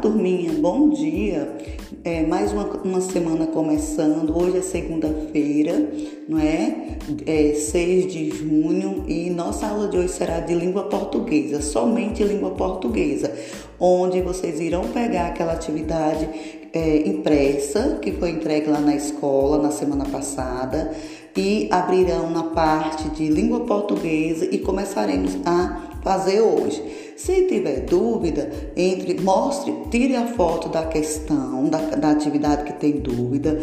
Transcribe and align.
turminha, 0.00 0.52
bom 0.52 0.90
dia. 0.90 1.56
É, 2.04 2.22
mais 2.22 2.52
uma, 2.52 2.64
uma 2.84 3.00
semana 3.00 3.48
começando. 3.48 4.34
Hoje 4.36 4.58
é 4.58 4.62
segunda-feira, 4.62 5.90
não 6.28 6.38
é? 6.38 6.96
é? 7.26 7.54
6 7.54 8.12
de 8.12 8.30
junho 8.30 9.04
e 9.08 9.28
nossa 9.28 9.66
aula 9.66 9.88
de 9.88 9.98
hoje 9.98 10.10
será 10.10 10.38
de 10.38 10.54
língua 10.54 10.84
portuguesa, 10.84 11.60
somente 11.60 12.22
língua 12.22 12.50
portuguesa, 12.50 13.32
onde 13.80 14.22
vocês 14.22 14.60
irão 14.60 14.84
pegar 14.84 15.26
aquela 15.26 15.52
atividade 15.52 16.28
é, 16.72 17.08
impressa 17.08 17.98
que 18.00 18.12
foi 18.12 18.30
entregue 18.30 18.70
lá 18.70 18.78
na 18.78 18.94
escola 18.94 19.60
na 19.60 19.72
semana 19.72 20.04
passada 20.04 20.92
e 21.36 21.68
abrirão 21.72 22.30
na 22.30 22.44
parte 22.44 23.08
de 23.10 23.28
língua 23.28 23.60
portuguesa 23.60 24.48
e 24.50 24.58
começaremos 24.58 25.36
a 25.44 25.89
fazer 26.02 26.40
hoje. 26.40 26.82
Se 27.16 27.46
tiver 27.46 27.80
dúvida, 27.80 28.50
entre, 28.76 29.20
mostre, 29.20 29.72
tire 29.90 30.16
a 30.16 30.26
foto 30.26 30.68
da 30.68 30.86
questão, 30.86 31.68
da, 31.68 31.78
da 31.78 32.10
atividade 32.10 32.64
que 32.64 32.72
tem 32.72 32.92
dúvida, 32.92 33.60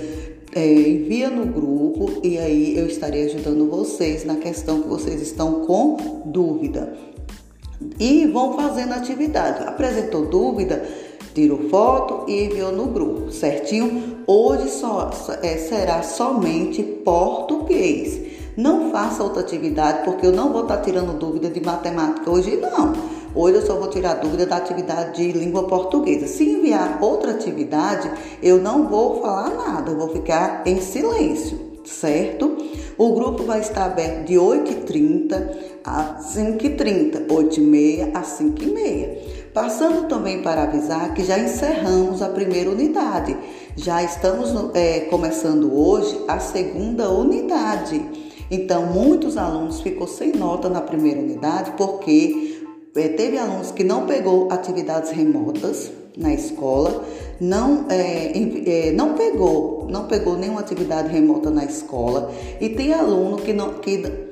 é, 0.55 0.65
envia 0.65 1.29
no 1.29 1.45
grupo 1.45 2.19
e 2.23 2.37
aí 2.37 2.77
eu 2.77 2.87
estarei 2.87 3.25
ajudando 3.25 3.69
vocês 3.69 4.23
na 4.25 4.35
questão 4.35 4.81
que 4.81 4.87
vocês 4.87 5.21
estão 5.21 5.65
com 5.65 6.23
dúvida. 6.25 6.93
E 7.99 8.25
vão 8.27 8.55
fazendo 8.55 8.93
atividade. 8.93 9.63
Apresentou 9.63 10.25
dúvida? 10.25 10.83
tirou 11.37 11.69
foto 11.69 12.27
e 12.27 12.45
enviou 12.45 12.71
no 12.71 12.87
grupo, 12.87 13.31
certinho? 13.31 14.17
Hoje 14.25 14.69
só, 14.69 15.11
é, 15.43 15.55
será 15.57 16.01
somente 16.01 16.81
português. 16.81 18.36
Não 18.57 18.89
faça 18.89 19.23
outra 19.23 19.41
atividade, 19.41 20.03
porque 20.03 20.25
eu 20.25 20.31
não 20.31 20.51
vou 20.51 20.63
estar 20.63 20.77
tirando 20.77 21.15
dúvida 21.19 21.47
de 21.47 21.63
matemática 21.63 22.31
hoje, 22.31 22.57
não. 22.57 22.91
Hoje 23.35 23.57
eu 23.57 23.61
só 23.67 23.75
vou 23.75 23.87
tirar 23.87 24.15
dúvida 24.15 24.47
da 24.47 24.57
atividade 24.57 25.15
de 25.17 25.31
língua 25.31 25.67
portuguesa. 25.67 26.25
Se 26.25 26.43
enviar 26.43 26.97
outra 26.99 27.33
atividade, 27.33 28.09
eu 28.41 28.57
não 28.59 28.87
vou 28.87 29.21
falar 29.21 29.51
nada, 29.51 29.91
eu 29.91 29.97
vou 29.97 30.09
ficar 30.09 30.63
em 30.65 30.81
silêncio, 30.81 31.59
certo? 31.85 32.57
O 32.97 33.13
grupo 33.13 33.43
vai 33.43 33.59
estar 33.59 33.85
aberto 33.85 34.25
de 34.25 34.33
8h30 34.33 35.49
a 35.83 36.17
5h30, 36.19 37.27
8h30 37.27 38.09
a 38.15 38.21
5h30. 38.23 39.17
Passando 39.53 40.07
também 40.07 40.41
para 40.41 40.63
avisar 40.63 41.13
que 41.13 41.23
já 41.23 41.37
encerramos 41.37 42.23
a 42.23 42.29
primeira 42.29 42.71
unidade. 42.71 43.37
Já 43.75 44.01
estamos 44.01 44.51
é, 44.73 45.01
começando 45.01 45.71
hoje 45.77 46.19
a 46.27 46.39
segunda 46.39 47.07
unidade. 47.11 48.26
Então, 48.49 48.85
muitos 48.87 49.37
alunos 49.37 49.81
ficou 49.81 50.07
sem 50.07 50.31
nota 50.31 50.69
na 50.69 50.81
primeira 50.81 51.19
unidade 51.19 51.71
porque 51.77 52.61
é, 52.95 53.09
teve 53.09 53.37
alunos 53.37 53.71
que 53.71 53.83
não 53.83 54.05
pegou 54.05 54.51
atividades 54.51 55.11
remotas 55.11 55.91
na 56.17 56.33
escola, 56.33 57.05
não, 57.39 57.85
é, 57.89 58.87
é, 58.87 58.91
não 58.91 59.13
pegou, 59.13 59.87
não 59.89 60.07
pegou 60.07 60.35
nenhuma 60.35 60.61
atividade 60.61 61.09
remota 61.09 61.51
na 61.51 61.63
escola. 61.63 62.31
E 62.59 62.69
tem 62.69 62.93
aluno 62.93 63.37
que 63.37 63.53
não, 63.53 63.75
que 63.75 64.26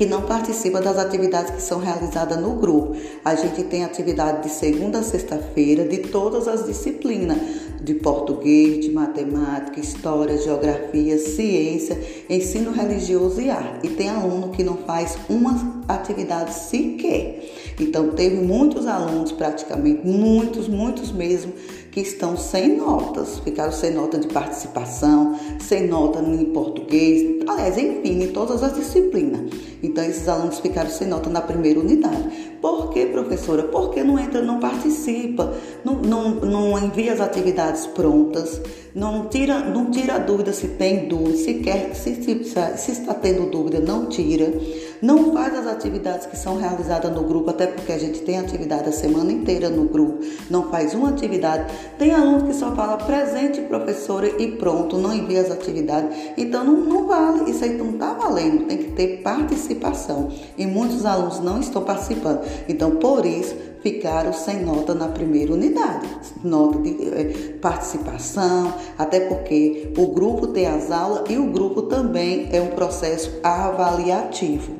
que 0.00 0.06
não 0.06 0.22
participa 0.22 0.80
das 0.80 0.96
atividades 0.96 1.50
que 1.50 1.60
são 1.60 1.78
realizadas 1.78 2.40
no 2.40 2.54
grupo. 2.54 2.96
A 3.22 3.34
gente 3.34 3.64
tem 3.64 3.84
atividade 3.84 4.44
de 4.44 4.48
segunda 4.48 5.00
a 5.00 5.02
sexta-feira 5.02 5.86
de 5.86 5.98
todas 5.98 6.48
as 6.48 6.64
disciplinas, 6.64 7.36
de 7.82 7.92
português, 7.92 8.82
de 8.82 8.90
matemática, 8.92 9.78
história, 9.78 10.38
geografia, 10.38 11.18
ciência, 11.18 12.00
ensino 12.30 12.72
religioso 12.72 13.42
e 13.42 13.50
arte. 13.50 13.88
E 13.88 13.90
tem 13.90 14.08
aluno 14.08 14.48
que 14.48 14.64
não 14.64 14.78
faz 14.78 15.18
uma 15.28 15.82
atividade 15.86 16.54
sequer. 16.54 17.44
Então 17.78 18.12
teve 18.12 18.36
muitos 18.36 18.86
alunos, 18.86 19.32
praticamente 19.32 20.00
muitos, 20.06 20.66
muitos 20.66 21.12
mesmo, 21.12 21.52
que 21.90 22.00
estão 22.00 22.36
sem 22.36 22.76
notas, 22.76 23.40
ficaram 23.40 23.72
sem 23.72 23.92
nota 23.92 24.18
de 24.18 24.28
participação, 24.28 25.38
sem 25.58 25.88
nota 25.88 26.20
em 26.20 26.44
português, 26.46 27.42
aliás, 27.48 27.76
enfim, 27.76 28.22
em 28.22 28.28
todas 28.28 28.62
as 28.62 28.74
disciplinas. 28.74 29.50
Então, 29.82 30.04
esses 30.04 30.28
alunos 30.28 30.60
ficaram 30.60 30.90
sem 30.90 31.08
nota 31.08 31.28
na 31.28 31.40
primeira 31.40 31.80
unidade. 31.80 32.50
Por 32.60 32.90
que, 32.90 33.06
professora? 33.06 33.64
Porque 33.64 34.04
não 34.04 34.18
entra, 34.18 34.42
não 34.42 34.60
participa, 34.60 35.52
não, 35.84 35.89
não, 36.10 36.30
não 36.34 36.78
envia 36.78 37.12
as 37.12 37.20
atividades 37.20 37.86
prontas, 37.86 38.60
não 38.92 39.28
tira, 39.28 39.60
não 39.60 39.90
tira 39.92 40.18
dúvida 40.18 40.52
se 40.52 40.66
tem 40.66 41.06
dúvida, 41.08 41.36
se 41.36 41.54
quer, 41.54 41.94
se, 41.94 42.16
se, 42.16 42.44
se 42.44 42.90
está 42.90 43.14
tendo 43.14 43.48
dúvida, 43.48 43.78
não 43.78 44.06
tira. 44.06 44.52
Não 45.00 45.32
faz 45.32 45.56
as 45.56 45.66
atividades 45.66 46.26
que 46.26 46.36
são 46.36 46.58
realizadas 46.58 47.10
no 47.10 47.22
grupo, 47.22 47.48
até 47.48 47.66
porque 47.66 47.92
a 47.92 47.98
gente 47.98 48.20
tem 48.20 48.38
atividade 48.38 48.88
a 48.88 48.92
semana 48.92 49.32
inteira 49.32 49.70
no 49.70 49.84
grupo, 49.84 50.18
não 50.50 50.70
faz 50.70 50.92
uma 50.92 51.08
atividade. 51.08 51.72
Tem 51.96 52.12
aluno 52.12 52.46
que 52.46 52.52
só 52.52 52.74
fala 52.74 52.98
presente, 52.98 53.62
professora, 53.62 54.26
e 54.26 54.52
pronto, 54.52 54.98
não 54.98 55.14
envia 55.14 55.40
as 55.40 55.50
atividades. 55.50 56.14
Então 56.36 56.64
não, 56.64 56.76
não 56.76 57.06
vale, 57.06 57.50
isso 57.50 57.64
aí 57.64 57.78
não 57.78 57.92
está 57.92 58.12
valendo, 58.12 58.66
tem 58.66 58.76
que 58.76 58.92
ter 58.92 59.22
participação. 59.22 60.28
E 60.58 60.66
muitos 60.66 61.06
alunos 61.06 61.40
não 61.40 61.60
estão 61.60 61.82
participando. 61.82 62.42
Então, 62.68 62.96
por 62.96 63.24
isso, 63.24 63.54
ficaram 63.82 64.32
sem 64.32 64.64
nota 64.64 64.94
na 64.94 65.08
primeira 65.08 65.52
unidade, 65.52 66.08
nota 66.42 66.78
de 66.78 67.08
é, 67.08 67.24
participação, 67.60 68.74
até 68.98 69.20
porque 69.20 69.92
o 69.96 70.08
grupo 70.08 70.48
tem 70.48 70.66
as 70.66 70.90
aulas 70.90 71.28
e 71.30 71.36
o 71.36 71.50
grupo 71.50 71.82
também 71.82 72.48
é 72.52 72.60
um 72.60 72.68
processo 72.68 73.40
avaliativo 73.42 74.79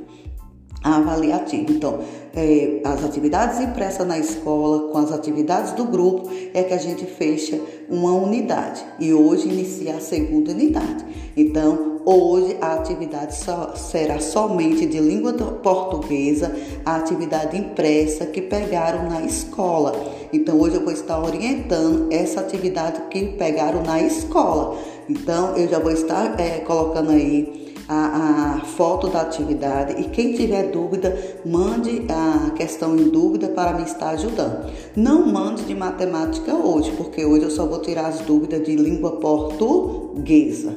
avaliativo. 0.83 1.73
Então, 1.73 2.01
é, 2.35 2.81
as 2.85 3.05
atividades 3.05 3.61
impressas 3.61 4.07
na 4.07 4.19
escola 4.19 4.91
com 4.91 4.99
as 4.99 5.13
atividades 5.13 5.73
do 5.73 5.85
grupo 5.85 6.31
é 6.55 6.63
que 6.63 6.73
a 6.73 6.79
gente 6.79 7.05
fecha 7.05 7.61
uma 7.89 8.13
unidade 8.13 8.85
e 8.99 9.13
hoje 9.13 9.49
inicia 9.49 9.97
a 9.97 10.01
segunda 10.01 10.53
unidade. 10.53 11.05
Então, 11.37 12.01
hoje 12.05 12.57
a 12.61 12.75
atividade 12.75 13.37
só, 13.37 13.75
será 13.75 14.21
somente 14.21 14.87
de 14.87 14.99
língua 15.01 15.33
portuguesa, 15.33 16.55
a 16.85 16.97
atividade 16.97 17.57
impressa 17.57 18.27
que 18.27 18.41
pegaram 18.41 19.09
na 19.09 19.23
escola. 19.23 19.93
Então, 20.33 20.59
hoje 20.61 20.77
eu 20.77 20.85
vou 20.85 20.93
estar 20.93 21.21
orientando 21.21 22.09
essa 22.13 22.41
atividade 22.41 23.03
que 23.11 23.33
pegaram 23.33 23.83
na 23.83 24.01
escola. 24.01 24.79
Então, 25.09 25.57
eu 25.57 25.69
já 25.69 25.79
vou 25.79 25.91
estar 25.91 26.39
é, 26.39 26.59
colocando 26.61 27.11
aí 27.11 27.70
a, 27.93 28.59
a 28.59 28.61
foto 28.61 29.09
da 29.09 29.23
atividade 29.23 30.01
e 30.01 30.05
quem 30.11 30.33
tiver 30.33 30.71
dúvida, 30.71 31.13
mande 31.45 32.07
a 32.09 32.51
questão 32.51 32.97
em 32.97 33.09
dúvida 33.09 33.49
para 33.49 33.73
me 33.73 33.83
estar 33.83 34.11
ajudando. 34.11 34.71
Não 34.95 35.27
mande 35.27 35.65
de 35.65 35.75
matemática 35.75 36.55
hoje, 36.55 36.93
porque 36.93 37.25
hoje 37.25 37.47
eu 37.47 37.51
só 37.51 37.67
vou 37.67 37.81
tirar 37.81 38.07
as 38.07 38.21
dúvidas 38.21 38.63
de 38.65 38.77
língua 38.77 39.17
portuguesa. 39.17 40.77